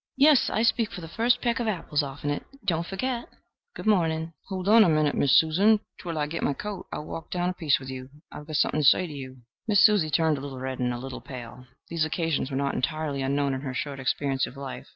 "Yes. 0.17 0.49
I 0.49 0.63
speak 0.63 0.91
for 0.91 0.99
the 1.01 1.07
first 1.07 1.43
peck 1.43 1.59
of 1.59 1.67
apples 1.67 2.01
off'n 2.01 2.31
it. 2.31 2.43
Don't 2.65 2.87
forget. 2.87 3.29
Good 3.75 3.85
morning." 3.85 4.33
"Hold 4.47 4.67
on 4.67 4.83
a 4.83 4.89
minute, 4.89 5.13
Miss 5.13 5.37
Susan, 5.39 5.79
twell 5.99 6.17
I 6.17 6.25
git 6.25 6.41
my 6.41 6.55
coat. 6.55 6.87
I'll 6.91 7.05
walk 7.05 7.29
down 7.29 7.49
a 7.49 7.53
piece 7.53 7.77
with 7.79 7.89
you. 7.91 8.09
I 8.31 8.37
have 8.37 8.47
got 8.47 8.55
something 8.55 8.79
to 8.81 8.87
say 8.87 9.05
to 9.05 9.13
you." 9.13 9.41
Miss 9.67 9.85
Susie 9.85 10.09
turned 10.09 10.39
a 10.39 10.41
little 10.41 10.59
red 10.59 10.79
and 10.79 10.91
a 10.91 10.97
little 10.97 11.21
pale. 11.21 11.67
These 11.89 12.03
occasions 12.03 12.49
were 12.49 12.57
not 12.57 12.73
entirely 12.73 13.21
unknown 13.21 13.53
in 13.53 13.61
her 13.61 13.75
short 13.75 13.99
experience 13.99 14.47
of 14.47 14.57
life. 14.57 14.87